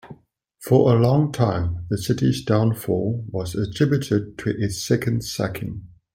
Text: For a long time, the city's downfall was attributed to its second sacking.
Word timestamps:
For 0.63 0.95
a 0.95 0.99
long 0.99 1.31
time, 1.31 1.85
the 1.91 1.97
city's 1.99 2.43
downfall 2.43 3.23
was 3.29 3.53
attributed 3.53 4.35
to 4.39 4.49
its 4.59 4.83
second 4.83 5.23
sacking. 5.23 5.89